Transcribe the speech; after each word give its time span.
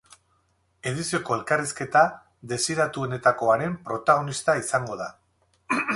Edizioko 0.91 1.35
elkarrizketa 1.35 2.03
desiratuenetakoaren 2.53 3.77
protagonista 3.91 4.57
izango 4.63 4.99
da. 5.03 5.13